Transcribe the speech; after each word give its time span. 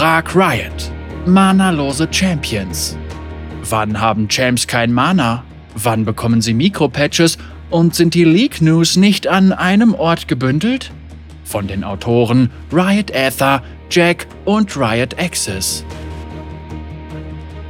Frag 0.00 0.34
Riot. 0.34 0.90
Manalose 1.26 2.08
Champions. 2.10 2.96
Wann 3.68 4.00
haben 4.00 4.30
Champs 4.30 4.66
kein 4.66 4.94
Mana? 4.94 5.44
Wann 5.74 6.06
bekommen 6.06 6.40
sie 6.40 6.54
Mikropatches 6.54 7.36
und 7.68 7.94
sind 7.94 8.14
die 8.14 8.24
League 8.24 8.62
News 8.62 8.96
nicht 8.96 9.26
an 9.28 9.52
einem 9.52 9.92
Ort 9.94 10.26
gebündelt? 10.26 10.90
Von 11.44 11.66
den 11.66 11.84
Autoren 11.84 12.50
Riot 12.72 13.10
Aether, 13.10 13.62
Jack 13.90 14.26
und 14.46 14.74
Riot 14.74 15.18
Access. 15.18 15.84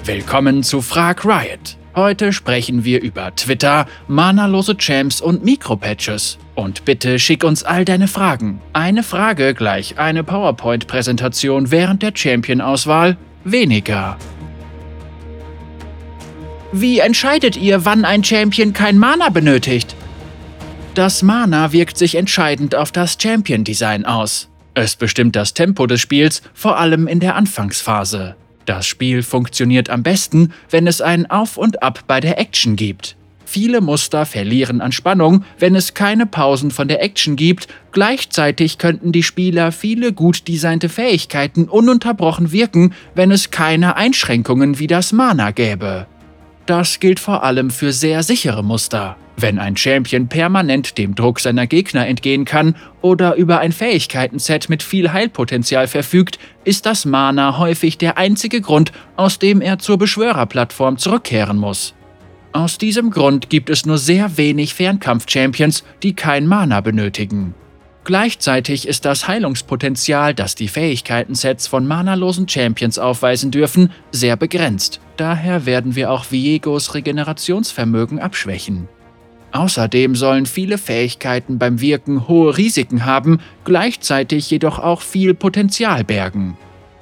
Willkommen 0.04 0.62
zu 0.62 0.82
Frag 0.82 1.24
Riot. 1.24 1.78
Heute 1.96 2.32
sprechen 2.32 2.84
wir 2.84 3.02
über 3.02 3.34
Twitter, 3.34 3.86
manalose 4.06 4.76
Champs 4.76 5.20
und 5.20 5.44
Mikropatches. 5.44 6.38
Und 6.60 6.84
bitte 6.84 7.18
schick 7.18 7.42
uns 7.42 7.64
all 7.64 7.86
deine 7.86 8.06
Fragen. 8.06 8.60
Eine 8.74 9.02
Frage 9.02 9.54
gleich 9.54 9.98
eine 9.98 10.22
PowerPoint-Präsentation 10.22 11.70
während 11.70 12.02
der 12.02 12.12
Champion-Auswahl 12.14 13.16
weniger. 13.44 14.18
Wie 16.70 16.98
entscheidet 16.98 17.56
ihr, 17.56 17.86
wann 17.86 18.04
ein 18.04 18.22
Champion 18.22 18.74
kein 18.74 18.98
Mana 18.98 19.30
benötigt? 19.30 19.96
Das 20.92 21.22
Mana 21.22 21.72
wirkt 21.72 21.96
sich 21.96 22.14
entscheidend 22.14 22.74
auf 22.74 22.92
das 22.92 23.16
Champion-Design 23.18 24.04
aus. 24.04 24.50
Es 24.74 24.96
bestimmt 24.96 25.36
das 25.36 25.54
Tempo 25.54 25.86
des 25.86 26.02
Spiels, 26.02 26.42
vor 26.52 26.78
allem 26.78 27.08
in 27.08 27.20
der 27.20 27.36
Anfangsphase. 27.36 28.36
Das 28.66 28.86
Spiel 28.86 29.22
funktioniert 29.22 29.88
am 29.88 30.02
besten, 30.02 30.52
wenn 30.68 30.86
es 30.86 31.00
ein 31.00 31.30
Auf 31.30 31.56
und 31.56 31.82
Ab 31.82 32.00
bei 32.06 32.20
der 32.20 32.38
Action 32.38 32.76
gibt. 32.76 33.16
Viele 33.52 33.80
Muster 33.80 34.26
verlieren 34.26 34.80
an 34.80 34.92
Spannung, 34.92 35.44
wenn 35.58 35.74
es 35.74 35.94
keine 35.94 36.24
Pausen 36.24 36.70
von 36.70 36.86
der 36.86 37.02
Action 37.02 37.34
gibt. 37.34 37.66
Gleichzeitig 37.90 38.78
könnten 38.78 39.10
die 39.10 39.24
Spieler 39.24 39.72
viele 39.72 40.12
gut 40.12 40.46
designte 40.46 40.88
Fähigkeiten 40.88 41.64
ununterbrochen 41.64 42.52
wirken, 42.52 42.94
wenn 43.16 43.32
es 43.32 43.50
keine 43.50 43.96
Einschränkungen 43.96 44.78
wie 44.78 44.86
das 44.86 45.10
Mana 45.10 45.50
gäbe. 45.50 46.06
Das 46.66 47.00
gilt 47.00 47.18
vor 47.18 47.42
allem 47.42 47.70
für 47.70 47.92
sehr 47.92 48.22
sichere 48.22 48.62
Muster. 48.62 49.16
Wenn 49.36 49.58
ein 49.58 49.76
Champion 49.76 50.28
permanent 50.28 50.96
dem 50.96 51.16
Druck 51.16 51.40
seiner 51.40 51.66
Gegner 51.66 52.06
entgehen 52.06 52.44
kann 52.44 52.76
oder 53.02 53.34
über 53.34 53.58
ein 53.58 53.72
Fähigkeitenset 53.72 54.68
mit 54.68 54.84
viel 54.84 55.12
Heilpotenzial 55.12 55.88
verfügt, 55.88 56.38
ist 56.62 56.86
das 56.86 57.04
Mana 57.04 57.58
häufig 57.58 57.98
der 57.98 58.16
einzige 58.16 58.60
Grund, 58.60 58.92
aus 59.16 59.40
dem 59.40 59.60
er 59.60 59.80
zur 59.80 59.98
Beschwörerplattform 59.98 60.98
zurückkehren 60.98 61.56
muss. 61.56 61.94
Aus 62.52 62.78
diesem 62.78 63.10
Grund 63.10 63.48
gibt 63.48 63.70
es 63.70 63.86
nur 63.86 63.98
sehr 63.98 64.36
wenig 64.36 64.74
Fernkampf-Champions, 64.74 65.84
die 66.02 66.14
kein 66.14 66.46
Mana 66.46 66.80
benötigen. 66.80 67.54
Gleichzeitig 68.02 68.88
ist 68.88 69.04
das 69.04 69.28
Heilungspotenzial, 69.28 70.34
das 70.34 70.56
die 70.56 70.66
Fähigkeitensets 70.66 71.68
von 71.68 71.86
manalosen 71.86 72.48
Champions 72.48 72.98
aufweisen 72.98 73.52
dürfen, 73.52 73.92
sehr 74.10 74.36
begrenzt. 74.36 75.00
Daher 75.16 75.64
werden 75.64 75.94
wir 75.94 76.10
auch 76.10 76.32
Viegos 76.32 76.94
Regenerationsvermögen 76.94 78.18
abschwächen. 78.18 78.88
Außerdem 79.52 80.16
sollen 80.16 80.46
viele 80.46 80.78
Fähigkeiten 80.78 81.58
beim 81.58 81.80
Wirken 81.80 82.26
hohe 82.26 82.56
Risiken 82.56 83.04
haben, 83.04 83.38
gleichzeitig 83.64 84.50
jedoch 84.50 84.78
auch 84.78 85.02
viel 85.02 85.34
Potenzial 85.34 86.02
bergen. 86.02 86.56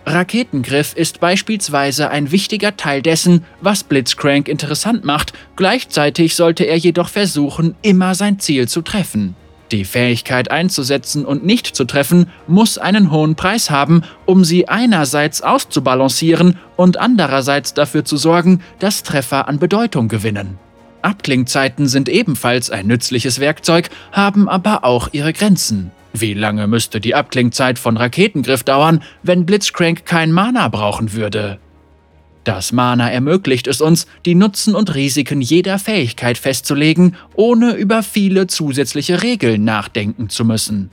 Raketengriff 0.09 0.95
ist 0.95 1.21
beispielsweise 1.21 2.11
ein 2.11 2.31
wichtiger 2.31 2.77
Teil 2.77 3.03
dessen, 3.03 3.45
was 3.61 3.85
Blitzcrank 3.85 4.49
interessant 4.49 5.05
macht, 5.05 5.33
gleichzeitig 5.57 6.35
sollte 6.35 6.65
er 6.65 6.77
jedoch 6.77 7.09
versuchen, 7.09 7.75
immer 7.83 8.15
sein 8.15 8.39
Ziel 8.39 8.69
zu 8.69 8.83
treffen. 8.83 9.37
Die 9.71 9.85
Fähigkeit 9.85 10.51
einzusetzen 10.51 11.27
und 11.27 11.45
nicht 11.45 11.67
zu 11.67 11.85
treffen 11.85 12.31
muss 12.47 12.79
einen 12.79 13.11
hohen 13.11 13.35
Preis 13.35 13.71
haben, 13.71 14.03
um 14.25 14.45
sie 14.45 14.67
einerseits 14.67 15.43
auszubalancieren 15.43 16.57
und 16.77 16.97
andererseits 16.97 17.75
dafür 17.75 18.05
zu 18.05 18.17
sorgen, 18.17 18.63
dass 18.79 19.03
Treffer 19.03 19.47
an 19.47 19.59
Bedeutung 19.59 20.09
gewinnen. 20.09 20.59
Abklingzeiten 21.03 21.87
sind 21.87 22.09
ebenfalls 22.09 22.71
ein 22.71 22.87
nützliches 22.87 23.41
Werkzeug, 23.41 23.91
haben 24.11 24.49
aber 24.49 24.85
auch 24.85 25.11
ihre 25.13 25.35
Grenzen. 25.35 25.91
Wie 26.21 26.35
lange 26.35 26.67
müsste 26.67 27.01
die 27.01 27.15
Abklingzeit 27.15 27.79
von 27.79 27.97
Raketengriff 27.97 28.65
dauern, 28.65 29.03
wenn 29.23 29.47
Blitzcrank 29.47 30.05
kein 30.05 30.33
Mana 30.33 30.67
brauchen 30.69 31.13
würde? 31.13 31.59
Das 32.43 32.73
Mana 32.73 33.09
ermöglicht 33.11 33.69
es 33.69 33.81
uns, 33.81 34.07
die 34.25 34.35
Nutzen 34.35 34.75
und 34.75 34.95
Risiken 34.95 35.41
jeder 35.41 35.79
Fähigkeit 35.79 36.37
festzulegen, 36.37 37.15
ohne 37.37 37.75
über 37.75 38.03
viele 38.03 38.49
zusätzliche 38.49 39.23
Regeln 39.23 39.63
nachdenken 39.63 40.29
zu 40.29 40.45
müssen. 40.45 40.91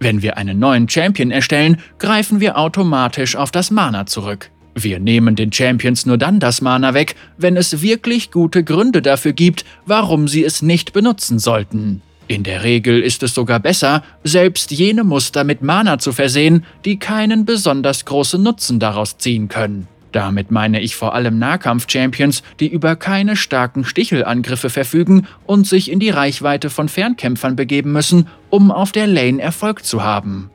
Wenn 0.00 0.20
wir 0.20 0.36
einen 0.36 0.58
neuen 0.58 0.88
Champion 0.88 1.30
erstellen, 1.30 1.78
greifen 1.98 2.40
wir 2.40 2.58
automatisch 2.58 3.36
auf 3.36 3.50
das 3.50 3.70
Mana 3.70 4.06
zurück. 4.06 4.50
Wir 4.74 5.00
nehmen 5.00 5.34
den 5.34 5.52
Champions 5.52 6.04
nur 6.04 6.18
dann 6.18 6.40
das 6.40 6.60
Mana 6.60 6.92
weg, 6.92 7.16
wenn 7.38 7.56
es 7.56 7.80
wirklich 7.80 8.30
gute 8.30 8.64
Gründe 8.64 9.00
dafür 9.00 9.32
gibt, 9.32 9.64
warum 9.86 10.28
sie 10.28 10.44
es 10.44 10.60
nicht 10.60 10.92
benutzen 10.92 11.38
sollten. 11.38 12.02
In 12.28 12.42
der 12.42 12.62
Regel 12.62 13.00
ist 13.02 13.22
es 13.22 13.34
sogar 13.34 13.58
besser, 13.58 14.02
selbst 14.22 14.70
jene 14.70 15.02
Muster 15.02 15.44
mit 15.44 15.62
Mana 15.62 15.98
zu 15.98 16.12
versehen, 16.12 16.66
die 16.84 16.98
keinen 16.98 17.46
besonders 17.46 18.04
großen 18.04 18.42
Nutzen 18.42 18.78
daraus 18.78 19.16
ziehen 19.16 19.48
können. 19.48 19.88
Damit 20.12 20.50
meine 20.50 20.80
ich 20.80 20.94
vor 20.94 21.14
allem 21.14 21.38
Nahkampf-Champions, 21.38 22.42
die 22.60 22.68
über 22.68 22.96
keine 22.96 23.34
starken 23.34 23.84
Stichelangriffe 23.84 24.68
verfügen 24.68 25.26
und 25.46 25.66
sich 25.66 25.90
in 25.90 26.00
die 26.00 26.10
Reichweite 26.10 26.68
von 26.68 26.90
Fernkämpfern 26.90 27.56
begeben 27.56 27.92
müssen, 27.92 28.26
um 28.50 28.70
auf 28.70 28.92
der 28.92 29.06
Lane 29.06 29.40
Erfolg 29.40 29.84
zu 29.84 30.02
haben. 30.02 30.50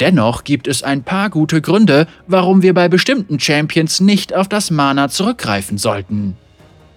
Dennoch 0.00 0.42
gibt 0.42 0.66
es 0.66 0.82
ein 0.82 1.04
paar 1.04 1.30
gute 1.30 1.60
Gründe, 1.60 2.08
warum 2.26 2.62
wir 2.62 2.74
bei 2.74 2.88
bestimmten 2.88 3.38
Champions 3.38 4.00
nicht 4.00 4.34
auf 4.34 4.48
das 4.48 4.72
Mana 4.72 5.08
zurückgreifen 5.08 5.78
sollten. 5.78 6.36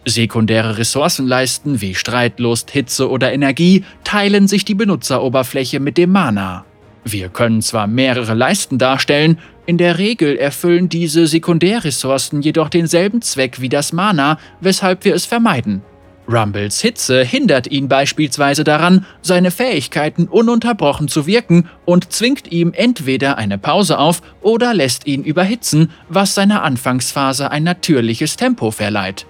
Sekundäre 0.10 0.78
Ressourcenleisten 0.78 1.82
wie 1.82 1.96
Streitlust, 1.96 2.72
Hitze 2.72 3.10
oder 3.10 3.32
Energie 3.32 3.84
teilen 4.04 4.48
sich 4.48 4.66
die 4.66 4.76
Benutzeroberfläche 4.76 5.80
mit 5.80 5.98
dem 5.98 6.12
Mana. 6.12 6.66
Wir 7.04 7.30
können 7.30 7.62
zwar 7.62 7.88
mehrere 7.88 8.34
Leisten 8.34 8.78
darstellen, 8.78 9.40
in 9.66 9.78
der 9.78 9.98
Regel 9.98 10.36
erfüllen 10.36 10.90
diese 10.90 11.28
Sekundärressourcen 11.28 12.42
jedoch 12.42 12.70
denselben 12.70 13.22
Zweck 13.22 13.62
wie 13.62 13.70
das 13.70 13.94
Mana, 13.94 14.40
weshalb 14.60 15.06
wir 15.06 15.16
es 15.16 15.26
vermeiden. 15.26 15.82
Rumbles 16.28 16.82
Hitze 16.82 17.24
hindert 17.24 17.68
ihn 17.68 17.88
beispielsweise 17.88 18.64
daran, 18.64 19.06
seine 19.22 19.50
Fähigkeiten 19.50 20.28
ununterbrochen 20.28 21.08
zu 21.08 21.26
wirken 21.26 21.68
und 21.86 22.12
zwingt 22.12 22.52
ihm 22.52 22.72
entweder 22.74 23.38
eine 23.38 23.58
Pause 23.58 23.98
auf 23.98 24.22
oder 24.42 24.76
lässt 24.76 25.08
ihn 25.08 25.24
überhitzen, 25.24 25.92
was 26.08 26.36
seiner 26.36 26.62
Anfangsphase 26.62 27.50
ein 27.50 27.64
natürliches 27.64 28.36
Tempo 28.36 28.70
verleiht. 28.70 29.26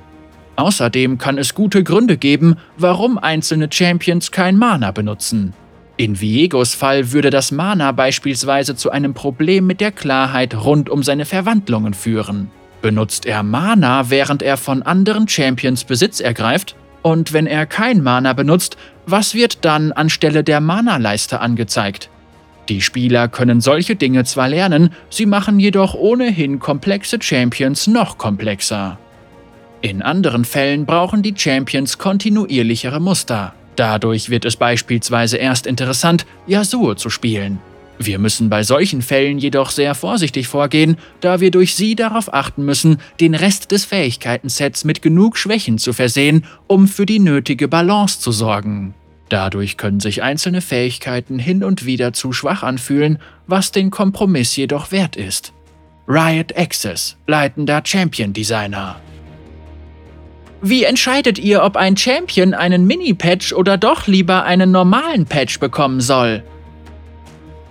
Außerdem 0.59 1.17
kann 1.17 1.37
es 1.37 1.55
gute 1.55 1.85
Gründe 1.85 2.17
geben, 2.17 2.57
warum 2.75 3.17
einzelne 3.17 3.69
Champions 3.71 4.29
kein 4.29 4.57
Mana 4.57 4.91
benutzen. 4.91 5.53
In 5.95 6.19
Viegos 6.19 6.73
Fall 6.73 7.13
würde 7.13 7.29
das 7.29 7.53
Mana 7.53 7.93
beispielsweise 7.93 8.75
zu 8.75 8.91
einem 8.91 9.13
Problem 9.13 9.65
mit 9.65 9.79
der 9.79 9.93
Klarheit 9.93 10.53
rund 10.53 10.89
um 10.89 11.01
seine 11.01 11.23
Verwandlungen 11.23 11.93
führen. 11.93 12.51
Benutzt 12.81 13.25
er 13.25 13.41
Mana, 13.41 14.09
während 14.09 14.41
er 14.41 14.57
von 14.57 14.83
anderen 14.83 15.29
Champions 15.29 15.85
Besitz 15.85 16.19
ergreift? 16.19 16.75
Und 17.03 17.31
wenn 17.31 17.47
er 17.47 17.65
kein 17.65 18.03
Mana 18.03 18.33
benutzt, 18.33 18.75
was 19.05 19.35
wird 19.35 19.63
dann 19.63 19.93
anstelle 19.93 20.43
der 20.43 20.59
Mana-Leiste 20.59 21.39
angezeigt? 21.39 22.09
Die 22.67 22.81
Spieler 22.81 23.29
können 23.29 23.61
solche 23.61 23.95
Dinge 23.95 24.25
zwar 24.25 24.49
lernen, 24.49 24.89
sie 25.09 25.25
machen 25.25 25.57
jedoch 25.57 25.93
ohnehin 25.93 26.59
komplexe 26.59 27.17
Champions 27.21 27.87
noch 27.87 28.17
komplexer. 28.17 28.97
In 29.81 30.01
anderen 30.01 30.43
Fällen 30.43 30.85
brauchen 30.85 31.21
die 31.21 31.33
Champions 31.35 31.97
kontinuierlichere 31.97 32.99
Muster. 32.99 33.53
Dadurch 33.77 34.29
wird 34.29 34.43
es 34.43 34.57
beispielsweise 34.57 35.37
erst 35.37 35.65
interessant, 35.65 36.25
Yasuo 36.47 36.95
zu 36.95 37.09
spielen. 37.09 37.59
Wir 37.97 38.19
müssen 38.19 38.49
bei 38.49 38.63
solchen 38.63 39.01
Fällen 39.01 39.39
jedoch 39.39 39.69
sehr 39.69 39.95
vorsichtig 39.95 40.47
vorgehen, 40.47 40.97
da 41.21 41.39
wir 41.39 41.51
durch 41.51 41.75
sie 41.75 41.95
darauf 41.95 42.33
achten 42.33 42.63
müssen, 42.63 42.97
den 43.19 43.35
Rest 43.35 43.71
des 43.71 43.85
Fähigkeitensets 43.85 44.83
mit 44.83 45.01
genug 45.01 45.37
Schwächen 45.37 45.77
zu 45.77 45.93
versehen, 45.93 46.45
um 46.67 46.87
für 46.87 47.05
die 47.05 47.19
nötige 47.19 47.67
Balance 47.67 48.19
zu 48.19 48.31
sorgen. 48.31 48.93
Dadurch 49.29 49.77
können 49.77 49.99
sich 49.99 50.23
einzelne 50.23 50.61
Fähigkeiten 50.61 51.39
hin 51.39 51.63
und 51.63 51.85
wieder 51.85 52.13
zu 52.13 52.33
schwach 52.33 52.63
anfühlen, 52.63 53.19
was 53.47 53.71
den 53.71 53.91
Kompromiss 53.91 54.55
jedoch 54.55 54.91
wert 54.91 55.15
ist. 55.15 55.53
Riot 56.07 56.57
Access, 56.57 57.15
leitender 57.27 57.81
Champion 57.85 58.33
Designer. 58.33 58.99
Wie 60.61 60.83
entscheidet 60.83 61.39
ihr, 61.39 61.63
ob 61.63 61.77
ein 61.77 61.95
Champion 61.95 62.53
einen 62.53 62.85
Mini-Patch 62.85 63.53
oder 63.53 63.77
doch 63.77 64.07
lieber 64.07 64.43
einen 64.43 64.71
normalen 64.71 65.25
Patch 65.25 65.59
bekommen 65.59 66.01
soll? 66.01 66.43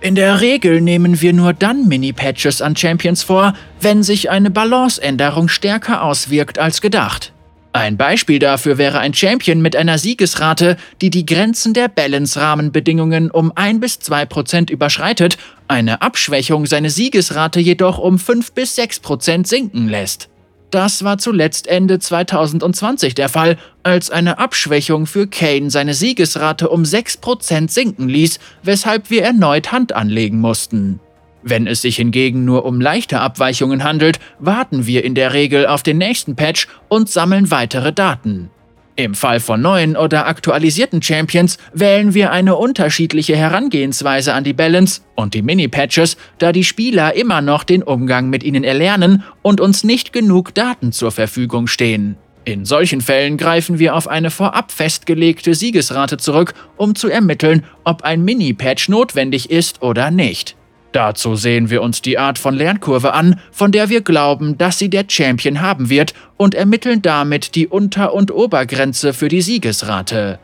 In 0.01 0.15
der 0.15 0.41
Regel 0.41 0.81
nehmen 0.81 1.21
wir 1.21 1.33
nur 1.33 1.53
dann 1.53 1.87
Mini-Patches 1.87 2.61
an 2.61 2.75
Champions 2.75 3.21
vor, 3.21 3.53
wenn 3.81 4.01
sich 4.01 4.29
eine 4.29 4.49
Balanceänderung 4.49 5.49
stärker 5.49 6.03
auswirkt 6.03 6.57
als 6.57 6.81
gedacht. 6.81 7.33
Ein 7.73 7.97
Beispiel 7.97 8.39
dafür 8.39 8.79
wäre 8.79 8.99
ein 8.99 9.13
Champion 9.13 9.61
mit 9.61 9.75
einer 9.75 9.99
Siegesrate, 9.99 10.77
die 11.01 11.11
die 11.11 11.25
Grenzen 11.25 11.75
der 11.75 11.87
Balance-Rahmenbedingungen 11.87 13.29
um 13.29 13.51
1 13.53 13.79
bis 13.79 13.99
2 13.99 14.25
Prozent 14.25 14.69
überschreitet, 14.71 15.37
eine 15.67 16.01
Abschwächung 16.01 16.65
seine 16.65 16.89
Siegesrate 16.89 17.59
jedoch 17.59 17.99
um 17.99 18.17
5 18.17 18.53
bis 18.53 18.75
6 18.75 19.01
Prozent 19.01 19.47
sinken 19.47 19.87
lässt. 19.87 20.29
Das 20.71 21.03
war 21.03 21.17
zuletzt 21.17 21.67
Ende 21.67 21.97
2020 21.97 23.15
der 23.15 23.29
Fall, 23.29 23.57
als 23.81 24.11
eine 24.11 24.37
Abschwächung 24.37 25.07
für 25.07 25.25
Kane 25.27 25.71
seine 25.71 25.95
Siegesrate 25.95 26.69
um 26.69 26.85
6 26.85 27.17
Prozent 27.17 27.71
sinken 27.71 28.07
ließ, 28.07 28.39
weshalb 28.61 29.09
wir 29.09 29.23
erneut 29.23 29.71
Hand 29.71 29.93
anlegen 29.93 30.39
mussten. 30.39 30.99
Wenn 31.41 31.65
es 31.65 31.81
sich 31.81 31.95
hingegen 31.95 32.45
nur 32.45 32.65
um 32.65 32.81
leichte 32.81 33.19
Abweichungen 33.19 33.83
handelt, 33.83 34.19
warten 34.39 34.85
wir 34.85 35.03
in 35.03 35.15
der 35.15 35.33
Regel 35.33 35.65
auf 35.65 35.81
den 35.81 35.97
nächsten 35.97 36.35
Patch 36.35 36.67
und 36.87 37.09
sammeln 37.09 37.49
weitere 37.49 37.93
Daten. 37.93 38.51
Im 38.99 39.15
Fall 39.15 39.39
von 39.39 39.61
neuen 39.61 39.95
oder 39.95 40.27
aktualisierten 40.27 41.01
Champions 41.01 41.57
wählen 41.73 42.13
wir 42.13 42.33
eine 42.33 42.57
unterschiedliche 42.57 43.33
Herangehensweise 43.33 44.33
an 44.33 44.43
die 44.43 44.51
Balance 44.51 44.99
und 45.15 45.33
die 45.33 45.41
Mini-Patches, 45.41 46.17
da 46.37 46.51
die 46.51 46.65
Spieler 46.65 47.15
immer 47.15 47.39
noch 47.39 47.63
den 47.63 47.81
Umgang 47.81 48.29
mit 48.29 48.43
ihnen 48.43 48.65
erlernen 48.65 49.23
und 49.41 49.61
uns 49.61 49.85
nicht 49.85 50.11
genug 50.11 50.53
Daten 50.53 50.91
zur 50.91 51.13
Verfügung 51.13 51.67
stehen. 51.67 52.17
In 52.43 52.65
solchen 52.65 52.99
Fällen 52.99 53.37
greifen 53.37 53.79
wir 53.79 53.95
auf 53.95 54.09
eine 54.09 54.31
vorab 54.31 54.69
festgelegte 54.69 55.53
Siegesrate 55.53 56.17
zurück, 56.17 56.53
um 56.75 56.93
zu 56.93 57.07
ermitteln, 57.07 57.63
ob 57.85 58.01
ein 58.01 58.25
Mini-Patch 58.25 58.89
notwendig 58.89 59.49
ist 59.49 59.81
oder 59.81 60.11
nicht. 60.11 60.57
Dazu 60.91 61.35
sehen 61.35 61.69
wir 61.69 61.81
uns 61.83 62.01
die 62.01 62.17
Art 62.17 62.39
von 62.39 62.55
Lernkurve 62.55 63.13
an, 63.13 63.39
von 63.51 63.71
der 63.71 63.89
wir 63.89 64.01
glauben, 64.01 64.57
dass 64.57 64.79
sie 64.79 64.89
der 64.89 65.05
Champion 65.07 65.61
haben 65.61 65.89
wird, 65.89 66.13
und 66.37 66.55
ermitteln 66.55 67.01
damit 67.01 67.55
die 67.55 67.67
Unter- 67.67 68.13
und 68.13 68.31
Obergrenze 68.31 69.13
für 69.13 69.27
die 69.27 69.41
Siegesrate. 69.41 70.39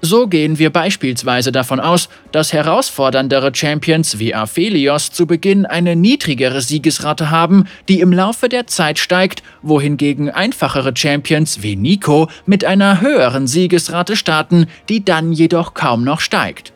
So 0.00 0.28
gehen 0.28 0.60
wir 0.60 0.70
beispielsweise 0.70 1.50
davon 1.50 1.80
aus, 1.80 2.08
dass 2.30 2.52
herausforderndere 2.52 3.52
Champions 3.52 4.20
wie 4.20 4.32
Aphelios 4.32 5.10
zu 5.10 5.26
Beginn 5.26 5.66
eine 5.66 5.96
niedrigere 5.96 6.60
Siegesrate 6.60 7.30
haben, 7.30 7.64
die 7.88 7.98
im 7.98 8.12
Laufe 8.12 8.48
der 8.48 8.68
Zeit 8.68 9.00
steigt, 9.00 9.42
wohingegen 9.62 10.30
einfachere 10.30 10.92
Champions 10.94 11.62
wie 11.62 11.74
Nico 11.74 12.28
mit 12.46 12.64
einer 12.64 13.00
höheren 13.00 13.48
Siegesrate 13.48 14.14
starten, 14.14 14.66
die 14.88 15.04
dann 15.04 15.32
jedoch 15.32 15.74
kaum 15.74 16.04
noch 16.04 16.20
steigt. 16.20 16.72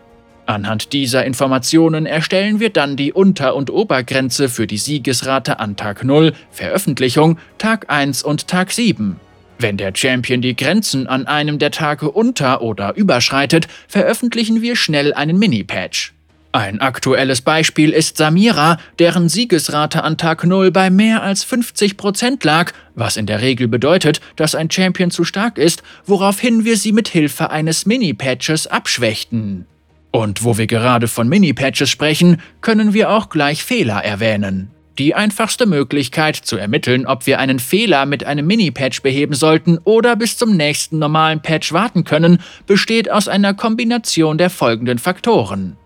Anhand 0.52 0.92
dieser 0.92 1.24
Informationen 1.24 2.04
erstellen 2.04 2.60
wir 2.60 2.68
dann 2.68 2.94
die 2.94 3.14
Unter- 3.14 3.56
und 3.56 3.70
Obergrenze 3.70 4.50
für 4.50 4.66
die 4.66 4.76
Siegesrate 4.76 5.58
an 5.58 5.76
Tag 5.76 6.04
0, 6.04 6.34
Veröffentlichung, 6.50 7.38
Tag 7.56 7.86
1 7.88 8.22
und 8.22 8.48
Tag 8.48 8.70
7. 8.70 9.18
Wenn 9.58 9.78
der 9.78 9.92
Champion 9.96 10.42
die 10.42 10.54
Grenzen 10.54 11.06
an 11.06 11.26
einem 11.26 11.58
der 11.58 11.70
Tage 11.70 12.10
unter- 12.10 12.60
oder 12.60 12.94
überschreitet, 12.96 13.66
veröffentlichen 13.88 14.60
wir 14.60 14.76
schnell 14.76 15.14
einen 15.14 15.38
Mini-Patch. 15.38 16.12
Ein 16.52 16.82
aktuelles 16.82 17.40
Beispiel 17.40 17.88
ist 17.88 18.18
Samira, 18.18 18.76
deren 18.98 19.30
Siegesrate 19.30 20.04
an 20.04 20.18
Tag 20.18 20.44
0 20.44 20.70
bei 20.70 20.90
mehr 20.90 21.22
als 21.22 21.46
50% 21.46 22.44
lag, 22.44 22.72
was 22.94 23.16
in 23.16 23.24
der 23.24 23.40
Regel 23.40 23.68
bedeutet, 23.68 24.20
dass 24.36 24.54
ein 24.54 24.70
Champion 24.70 25.10
zu 25.10 25.24
stark 25.24 25.56
ist, 25.56 25.82
woraufhin 26.04 26.66
wir 26.66 26.76
sie 26.76 26.92
mit 26.92 27.08
Hilfe 27.08 27.48
eines 27.48 27.86
Mini-Patches 27.86 28.66
abschwächten. 28.66 29.66
Und 30.12 30.44
wo 30.44 30.58
wir 30.58 30.66
gerade 30.66 31.08
von 31.08 31.28
Mini-Patches 31.28 31.90
sprechen, 31.90 32.40
können 32.60 32.92
wir 32.92 33.10
auch 33.10 33.30
gleich 33.30 33.64
Fehler 33.64 34.04
erwähnen. 34.04 34.70
Die 34.98 35.14
einfachste 35.14 35.64
Möglichkeit 35.64 36.36
zu 36.36 36.58
ermitteln, 36.58 37.06
ob 37.06 37.26
wir 37.26 37.38
einen 37.38 37.58
Fehler 37.58 38.04
mit 38.04 38.24
einem 38.24 38.46
Mini-Patch 38.46 39.00
beheben 39.00 39.34
sollten 39.34 39.78
oder 39.84 40.16
bis 40.16 40.36
zum 40.36 40.54
nächsten 40.54 40.98
normalen 40.98 41.40
Patch 41.40 41.72
warten 41.72 42.04
können, 42.04 42.38
besteht 42.66 43.10
aus 43.10 43.26
einer 43.26 43.54
Kombination 43.54 44.36
der 44.36 44.50
folgenden 44.50 44.98
Faktoren. 44.98 45.78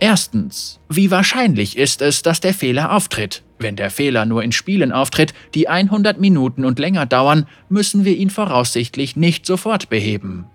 Erstens, 0.00 0.80
wie 0.88 1.12
wahrscheinlich 1.12 1.78
ist 1.78 2.02
es, 2.02 2.22
dass 2.22 2.40
der 2.40 2.54
Fehler 2.54 2.92
auftritt? 2.92 3.42
Wenn 3.60 3.76
der 3.76 3.90
Fehler 3.90 4.26
nur 4.26 4.42
in 4.42 4.52
Spielen 4.52 4.90
auftritt, 4.90 5.34
die 5.54 5.68
100 5.68 6.20
Minuten 6.20 6.64
und 6.64 6.80
länger 6.80 7.06
dauern, 7.06 7.46
müssen 7.68 8.04
wir 8.04 8.16
ihn 8.16 8.30
voraussichtlich 8.30 9.16
nicht 9.16 9.46
sofort 9.46 9.88
beheben. 9.88 10.46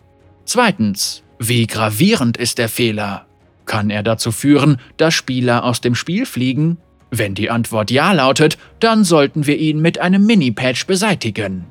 Zweitens, 0.46 1.23
wie 1.40 1.68
gravierend 1.68 2.38
ist 2.38 2.58
der 2.58 2.70
Fehler? 2.70 3.26
Kann 3.66 3.90
er 3.90 4.04
dazu 4.04 4.32
führen, 4.32 4.78
dass 4.98 5.14
Spieler 5.14 5.64
aus 5.64 5.82
dem 5.82 5.96
Spiel 5.96 6.26
fliegen? 6.26 6.78
Wenn 7.12 7.36
die 7.36 7.50
Antwort 7.50 7.92
Ja 7.92 8.12
lautet, 8.12 8.58
dann 8.80 9.04
sollten 9.04 9.46
wir 9.46 9.58
ihn 9.58 9.80
mit 9.80 10.00
einem 10.00 10.26
Mini-Patch 10.26 10.88
beseitigen. 10.88 11.66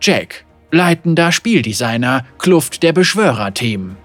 Jack, 0.00 0.44
leitender 0.70 1.30
Spieldesigner, 1.30 2.24
Kluft 2.38 2.82
der 2.82 2.92
Beschwörer-Team. 2.92 3.96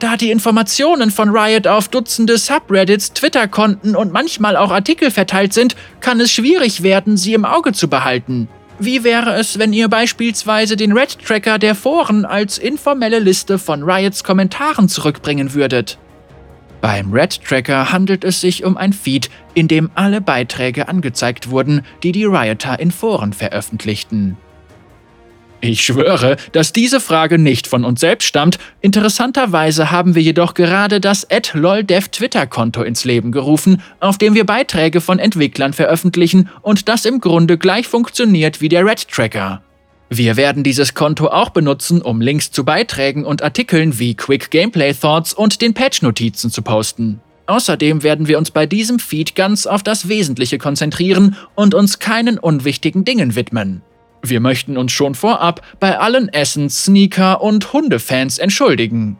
Da 0.00 0.16
die 0.16 0.32
Informationen 0.32 1.12
von 1.12 1.28
Riot 1.30 1.68
auf 1.68 1.86
Dutzende 1.86 2.36
Subreddits, 2.36 3.12
Twitter-Konten 3.12 3.94
und 3.94 4.12
manchmal 4.12 4.56
auch 4.56 4.72
Artikel 4.72 5.12
verteilt 5.12 5.52
sind, 5.52 5.76
kann 6.00 6.18
es 6.18 6.32
schwierig 6.32 6.82
werden, 6.82 7.16
sie 7.16 7.34
im 7.34 7.44
Auge 7.44 7.72
zu 7.72 7.86
behalten. 7.86 8.48
Wie 8.84 9.04
wäre 9.04 9.34
es, 9.34 9.60
wenn 9.60 9.72
ihr 9.72 9.88
beispielsweise 9.88 10.74
den 10.74 10.90
Red-Tracker 10.90 11.60
der 11.60 11.76
Foren 11.76 12.24
als 12.24 12.58
informelle 12.58 13.20
Liste 13.20 13.60
von 13.60 13.84
Riots 13.84 14.24
Kommentaren 14.24 14.88
zurückbringen 14.88 15.54
würdet? 15.54 15.98
Beim 16.80 17.12
Red-Tracker 17.12 17.92
handelt 17.92 18.24
es 18.24 18.40
sich 18.40 18.64
um 18.64 18.76
ein 18.76 18.92
Feed, 18.92 19.30
in 19.54 19.68
dem 19.68 19.92
alle 19.94 20.20
Beiträge 20.20 20.88
angezeigt 20.88 21.48
wurden, 21.48 21.82
die 22.02 22.10
die 22.10 22.24
Rioter 22.24 22.80
in 22.80 22.90
Foren 22.90 23.32
veröffentlichten. 23.32 24.36
Ich 25.64 25.84
schwöre, 25.84 26.38
dass 26.50 26.72
diese 26.72 26.98
Frage 26.98 27.38
nicht 27.38 27.68
von 27.68 27.84
uns 27.84 28.00
selbst 28.00 28.26
stammt. 28.26 28.58
Interessanterweise 28.80 29.92
haben 29.92 30.16
wir 30.16 30.22
jedoch 30.22 30.54
gerade 30.54 31.00
das 31.00 31.24
@loldev 31.52 32.08
Twitter-Konto 32.08 32.82
ins 32.82 33.04
Leben 33.04 33.30
gerufen, 33.30 33.80
auf 34.00 34.18
dem 34.18 34.34
wir 34.34 34.44
Beiträge 34.44 35.00
von 35.00 35.20
Entwicklern 35.20 35.72
veröffentlichen 35.72 36.48
und 36.62 36.88
das 36.88 37.04
im 37.04 37.20
Grunde 37.20 37.58
gleich 37.58 37.86
funktioniert 37.86 38.60
wie 38.60 38.68
der 38.68 38.84
Red 38.84 39.06
Tracker. 39.06 39.62
Wir 40.10 40.36
werden 40.36 40.64
dieses 40.64 40.94
Konto 40.94 41.28
auch 41.28 41.50
benutzen, 41.50 42.02
um 42.02 42.20
Links 42.20 42.50
zu 42.50 42.64
Beiträgen 42.64 43.24
und 43.24 43.42
Artikeln 43.42 44.00
wie 44.00 44.16
Quick 44.16 44.50
Gameplay 44.50 44.92
Thoughts 44.92 45.32
und 45.32 45.62
den 45.62 45.74
Patch-Notizen 45.74 46.50
zu 46.50 46.62
posten. 46.62 47.20
Außerdem 47.46 48.02
werden 48.02 48.26
wir 48.26 48.38
uns 48.38 48.50
bei 48.50 48.66
diesem 48.66 48.98
Feed 48.98 49.36
ganz 49.36 49.66
auf 49.66 49.84
das 49.84 50.08
Wesentliche 50.08 50.58
konzentrieren 50.58 51.36
und 51.54 51.72
uns 51.76 52.00
keinen 52.00 52.38
unwichtigen 52.38 53.04
Dingen 53.04 53.36
widmen. 53.36 53.82
Wir 54.22 54.40
möchten 54.40 54.76
uns 54.76 54.92
schon 54.92 55.14
vorab 55.14 55.62
bei 55.80 55.98
allen 55.98 56.28
Essens-, 56.28 56.84
Sneaker- 56.84 57.42
und 57.42 57.72
Hundefans 57.72 58.38
entschuldigen. 58.38 59.18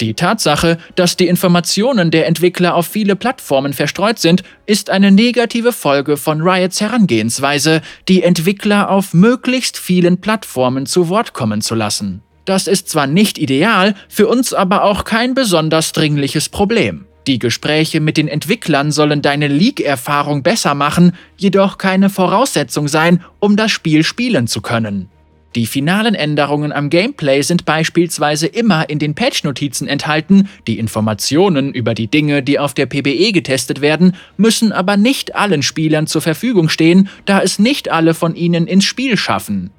Die 0.00 0.14
Tatsache, 0.14 0.78
dass 0.96 1.16
die 1.16 1.28
Informationen 1.28 2.10
der 2.10 2.26
Entwickler 2.26 2.74
auf 2.74 2.86
viele 2.86 3.14
Plattformen 3.14 3.72
verstreut 3.72 4.18
sind, 4.18 4.42
ist 4.66 4.90
eine 4.90 5.12
negative 5.12 5.72
Folge 5.72 6.16
von 6.16 6.40
Riots 6.40 6.80
Herangehensweise, 6.80 7.80
die 8.08 8.22
Entwickler 8.24 8.90
auf 8.90 9.14
möglichst 9.14 9.78
vielen 9.78 10.20
Plattformen 10.20 10.86
zu 10.86 11.08
Wort 11.08 11.32
kommen 11.32 11.60
zu 11.60 11.76
lassen. 11.76 12.22
Das 12.44 12.66
ist 12.66 12.88
zwar 12.88 13.06
nicht 13.06 13.38
ideal, 13.38 13.94
für 14.08 14.26
uns 14.26 14.52
aber 14.52 14.82
auch 14.82 15.04
kein 15.04 15.34
besonders 15.34 15.92
dringliches 15.92 16.48
Problem. 16.48 17.06
Die 17.26 17.38
Gespräche 17.38 18.00
mit 18.00 18.18
den 18.18 18.28
Entwicklern 18.28 18.92
sollen 18.92 19.22
deine 19.22 19.48
League-Erfahrung 19.48 20.42
besser 20.42 20.74
machen, 20.74 21.12
jedoch 21.36 21.78
keine 21.78 22.10
Voraussetzung 22.10 22.86
sein, 22.86 23.22
um 23.40 23.56
das 23.56 23.70
Spiel 23.70 24.04
spielen 24.04 24.46
zu 24.46 24.60
können. 24.60 25.08
Die 25.54 25.66
finalen 25.66 26.16
Änderungen 26.16 26.72
am 26.72 26.90
Gameplay 26.90 27.40
sind 27.42 27.64
beispielsweise 27.64 28.48
immer 28.48 28.90
in 28.90 28.98
den 28.98 29.14
Patch-Notizen 29.14 29.86
enthalten, 29.86 30.48
die 30.66 30.80
Informationen 30.80 31.72
über 31.72 31.94
die 31.94 32.08
Dinge, 32.08 32.42
die 32.42 32.58
auf 32.58 32.74
der 32.74 32.86
PBE 32.86 33.30
getestet 33.32 33.80
werden, 33.80 34.16
müssen 34.36 34.72
aber 34.72 34.96
nicht 34.96 35.36
allen 35.36 35.62
Spielern 35.62 36.08
zur 36.08 36.22
Verfügung 36.22 36.68
stehen, 36.68 37.08
da 37.24 37.40
es 37.40 37.60
nicht 37.60 37.90
alle 37.90 38.14
von 38.14 38.34
ihnen 38.34 38.66
ins 38.66 38.84
Spiel 38.84 39.16
schaffen. 39.16 39.70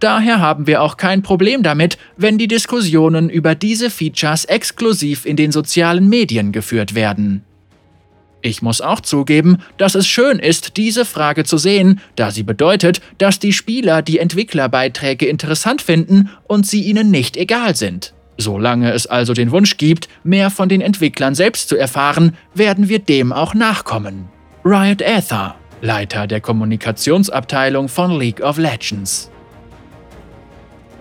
Daher 0.00 0.40
haben 0.40 0.66
wir 0.66 0.82
auch 0.82 0.96
kein 0.96 1.22
Problem 1.22 1.62
damit, 1.62 1.98
wenn 2.16 2.38
die 2.38 2.48
Diskussionen 2.48 3.30
über 3.30 3.54
diese 3.54 3.90
Features 3.90 4.44
exklusiv 4.44 5.24
in 5.24 5.36
den 5.36 5.52
sozialen 5.52 6.08
Medien 6.08 6.52
geführt 6.52 6.94
werden. 6.94 7.44
Ich 8.42 8.60
muss 8.60 8.82
auch 8.82 9.00
zugeben, 9.00 9.56
dass 9.78 9.94
es 9.94 10.06
schön 10.06 10.38
ist, 10.38 10.76
diese 10.76 11.06
Frage 11.06 11.44
zu 11.44 11.56
sehen, 11.56 12.00
da 12.14 12.30
sie 12.30 12.42
bedeutet, 12.42 13.00
dass 13.16 13.38
die 13.38 13.54
Spieler 13.54 14.02
die 14.02 14.18
Entwicklerbeiträge 14.18 15.24
interessant 15.24 15.80
finden 15.80 16.28
und 16.46 16.66
sie 16.66 16.82
ihnen 16.82 17.10
nicht 17.10 17.38
egal 17.38 17.74
sind. 17.74 18.12
Solange 18.36 18.92
es 18.92 19.06
also 19.06 19.32
den 19.32 19.50
Wunsch 19.50 19.78
gibt, 19.78 20.10
mehr 20.24 20.50
von 20.50 20.68
den 20.68 20.82
Entwicklern 20.82 21.34
selbst 21.34 21.70
zu 21.70 21.76
erfahren, 21.76 22.36
werden 22.52 22.90
wir 22.90 22.98
dem 22.98 23.32
auch 23.32 23.54
nachkommen. 23.54 24.28
Riot 24.62 25.00
Aether, 25.00 25.54
Leiter 25.80 26.26
der 26.26 26.42
Kommunikationsabteilung 26.42 27.88
von 27.88 28.18
League 28.18 28.42
of 28.42 28.58
Legends. 28.58 29.30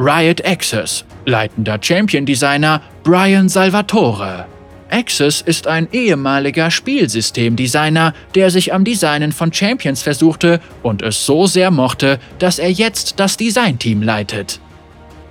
Riot 0.06 0.44
Access, 0.44 1.06
leitender 1.26 1.78
Champion 1.82 2.26
Designer 2.26 2.82
Brian 3.04 3.48
Salvatore. 3.48 4.46
Axis 4.90 5.40
ist 5.40 5.66
ein 5.66 5.88
ehemaliger 5.94 6.70
Spielsystemdesigner, 6.70 8.14
der 8.36 8.52
sich 8.52 8.74
am 8.74 8.84
Designen 8.84 9.32
von 9.32 9.54
Champions 9.54 10.02
versuchte 10.02 10.60
und 10.82 11.02
es 11.02 11.26
so 11.26 11.48
sehr 11.48 11.72
mochte, 11.72 12.20
dass 12.38 12.60
er 12.60 12.70
jetzt 12.70 13.18
das 13.18 13.38
Designteam 13.38 14.02
leitet. 14.02 14.60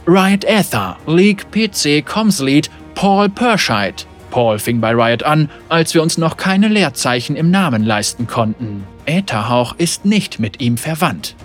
Riot 0.07 0.47
Aether, 0.47 0.97
League 1.07 1.50
PC 1.50 2.02
Comms 2.02 2.41
Lead 2.41 2.71
Paul 2.95 3.29
Perscheid. 3.29 4.07
Paul 4.31 4.59
fing 4.59 4.81
bei 4.81 4.93
Riot 4.93 5.23
an, 5.23 5.50
als 5.69 5.93
wir 5.93 6.02
uns 6.02 6.17
noch 6.17 6.38
keine 6.38 6.69
Leerzeichen 6.69 7.37
im 7.37 7.50
Namen 7.50 7.85
leisten 7.85 8.26
konnten. 8.26 8.85
Ätherhauch 9.05 9.75
ist 9.76 10.07
nicht 10.07 10.41
mit 10.41 10.62
ihm 10.62 10.79
verwandt. 10.79 11.37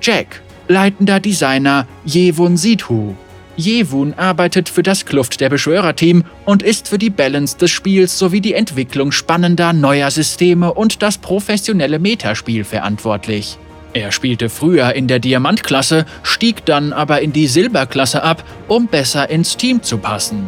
Jack, 0.00 0.42
leitender 0.72 1.20
Designer 1.20 1.86
Jewun 2.04 2.56
Sidhu. 2.56 3.14
Jewun 3.56 4.14
arbeitet 4.14 4.70
für 4.70 4.82
das 4.82 5.04
Kluft 5.04 5.40
der 5.40 5.50
Beschwörerteam 5.50 6.24
und 6.46 6.62
ist 6.62 6.88
für 6.88 6.96
die 6.98 7.10
Balance 7.10 7.58
des 7.58 7.70
Spiels 7.70 8.18
sowie 8.18 8.40
die 8.40 8.54
Entwicklung 8.54 9.12
spannender 9.12 9.74
neuer 9.74 10.10
Systeme 10.10 10.72
und 10.72 11.02
das 11.02 11.18
professionelle 11.18 11.98
Metaspiel 11.98 12.64
verantwortlich. 12.64 13.58
Er 13.92 14.10
spielte 14.10 14.48
früher 14.48 14.94
in 14.94 15.06
der 15.06 15.18
Diamantklasse, 15.18 16.06
stieg 16.22 16.64
dann 16.64 16.94
aber 16.94 17.20
in 17.20 17.34
die 17.34 17.46
Silberklasse 17.46 18.22
ab, 18.22 18.42
um 18.66 18.86
besser 18.86 19.28
ins 19.28 19.58
Team 19.58 19.82
zu 19.82 19.98
passen. 19.98 20.46